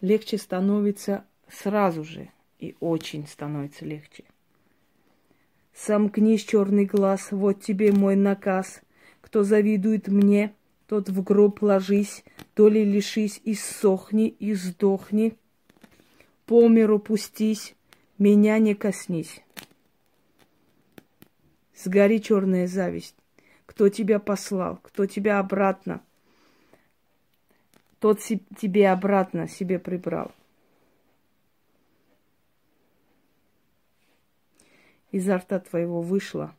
Легче 0.00 0.38
становится 0.38 1.24
сразу 1.48 2.04
же, 2.04 2.30
и 2.64 2.76
очень 2.80 3.26
становится 3.26 3.84
легче. 3.84 4.24
Сомкнись, 5.74 6.44
черный 6.44 6.84
глаз, 6.86 7.32
вот 7.32 7.62
тебе 7.62 7.92
мой 7.92 8.16
наказ. 8.16 8.80
Кто 9.20 9.42
завидует 9.42 10.08
мне, 10.08 10.54
тот 10.86 11.08
в 11.08 11.22
гроб 11.22 11.62
ложись, 11.62 12.24
то 12.54 12.68
ли 12.68 12.84
лишись, 12.84 13.40
и 13.44 13.54
сохни, 13.54 14.28
и 14.28 14.54
сдохни. 14.54 15.36
По 16.46 16.68
миру 16.68 16.98
пустись, 16.98 17.74
меня 18.18 18.58
не 18.58 18.74
коснись. 18.74 19.42
Сгори 21.76 22.20
черная 22.20 22.66
зависть. 22.66 23.16
Кто 23.66 23.88
тебя 23.88 24.20
послал, 24.20 24.78
кто 24.82 25.06
тебя 25.06 25.40
обратно, 25.40 26.02
тот 27.98 28.20
тебе 28.20 28.90
обратно 28.90 29.48
себе 29.48 29.78
прибрал. 29.78 30.30
Изо 35.14 35.36
рта 35.36 35.60
твоего 35.60 36.02
вышла, 36.02 36.56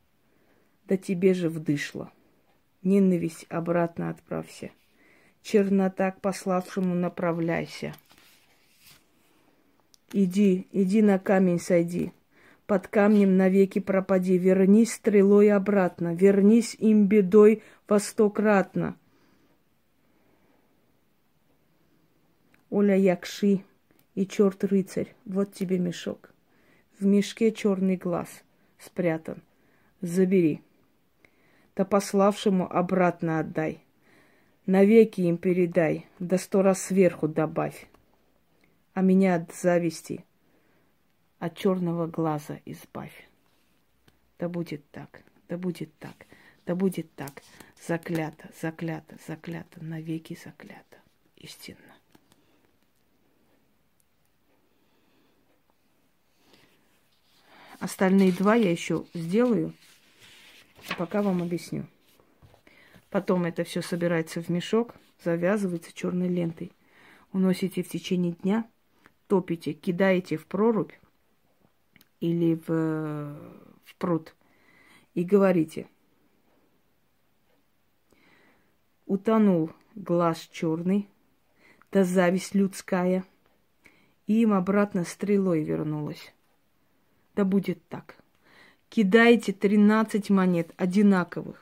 да 0.87 0.95
тебе 0.95 1.33
же 1.33 1.49
вдышло. 1.49 2.09
Ненависть 2.83 3.45
обратно 3.49 4.09
отправься. 4.09 4.71
Чернота 5.41 6.11
к 6.11 6.21
пославшему 6.21 6.95
направляйся. 6.95 7.93
Иди, 10.13 10.67
иди 10.71 11.01
на 11.01 11.19
камень 11.19 11.59
сойди, 11.59 12.13
под 12.65 12.87
камнем 12.87 13.35
навеки 13.35 13.79
пропади, 13.79 14.37
вернись 14.37 14.93
стрелой 14.93 15.51
обратно, 15.51 16.15
вернись 16.15 16.75
им 16.75 17.07
бедой 17.07 17.61
востократно. 17.89 18.95
Оля 22.69 22.95
Якши 22.95 23.65
и 24.13 24.25
черт 24.25 24.63
рыцарь, 24.63 25.13
вот 25.25 25.53
тебе 25.53 25.77
мешок. 25.77 26.31
В 26.97 27.05
мешке 27.05 27.51
черный 27.51 27.97
глаз 27.97 28.44
спрятан. 28.85 29.41
Забери. 30.01 30.61
Да 31.75 31.85
пославшему 31.85 32.67
обратно 32.71 33.39
отдай. 33.39 33.83
Навеки 34.65 35.21
им 35.21 35.37
передай, 35.37 36.07
да 36.19 36.37
сто 36.37 36.61
раз 36.61 36.81
сверху 36.81 37.27
добавь. 37.27 37.87
А 38.93 39.01
меня 39.01 39.35
от 39.35 39.53
зависти, 39.53 40.25
от 41.39 41.55
черного 41.55 42.07
глаза 42.07 42.59
избавь. 42.65 43.27
Да 44.39 44.49
будет 44.49 44.89
так, 44.91 45.21
да 45.49 45.57
будет 45.57 45.95
так, 45.99 46.25
да 46.65 46.75
будет 46.75 47.13
так. 47.15 47.41
Заклято, 47.87 48.49
заклято, 48.59 49.17
заклято, 49.27 49.83
навеки 49.83 50.37
заклято. 50.43 50.97
Истинно. 51.35 51.94
Остальные 57.79 58.31
два 58.31 58.55
я 58.55 58.71
еще 58.71 59.05
сделаю, 59.13 59.73
а 60.89 60.95
пока 60.95 61.21
вам 61.21 61.41
объясню. 61.41 61.85
Потом 63.09 63.45
это 63.45 63.63
все 63.63 63.81
собирается 63.81 64.41
в 64.41 64.49
мешок, 64.49 64.95
завязывается 65.23 65.93
черной 65.93 66.27
лентой. 66.27 66.71
Уносите 67.31 67.83
в 67.83 67.89
течение 67.89 68.33
дня, 68.33 68.69
топите, 69.27 69.73
кидаете 69.73 70.37
в 70.37 70.45
прорубь 70.45 70.91
или 72.19 72.59
в, 72.67 73.37
в 73.83 73.95
пруд 73.97 74.35
и 75.13 75.23
говорите. 75.23 75.87
Утонул 79.05 79.71
глаз 79.95 80.39
черный, 80.51 81.07
да 81.91 82.03
зависть 82.03 82.55
людская, 82.55 83.23
и 84.27 84.41
им 84.41 84.53
обратно 84.53 85.03
стрелой 85.03 85.63
вернулась. 85.63 86.34
Да 87.35 87.43
будет 87.43 87.85
так. 87.89 88.15
Кидайте 88.89 89.51
13 89.51 90.29
монет 90.29 90.71
одинаковых. 90.77 91.61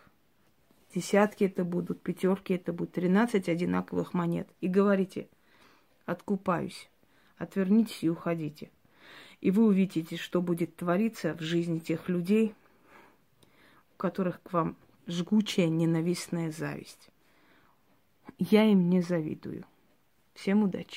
Десятки 0.94 1.46
это 1.46 1.64
будут, 1.64 2.02
пятерки 2.02 2.54
это 2.54 2.72
будут, 2.72 2.94
13 2.94 3.50
одинаковых 3.50 4.14
монет. 4.14 4.48
И 4.62 4.68
говорите, 4.68 5.28
откупаюсь, 6.06 6.90
отвернитесь 7.38 8.04
и 8.04 8.10
уходите. 8.10 8.70
И 9.42 9.50
вы 9.50 9.66
увидите, 9.66 10.16
что 10.16 10.42
будет 10.44 10.76
твориться 10.76 11.34
в 11.34 11.42
жизни 11.42 11.80
тех 11.80 12.08
людей, 12.08 12.54
у 13.96 13.98
которых 13.98 14.42
к 14.44 14.54
вам 14.54 14.76
жгучая 15.08 15.70
ненавистная 15.70 16.52
зависть. 16.52 17.10
Я 18.38 18.64
им 18.66 18.90
не 18.90 19.02
завидую. 19.02 19.66
Всем 20.36 20.64
удачи! 20.64 20.92